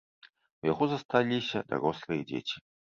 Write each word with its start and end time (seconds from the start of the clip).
У 0.61 0.69
яго 0.71 0.83
засталіся 0.95 1.65
дарослыя 1.71 2.21
дзеці. 2.35 2.57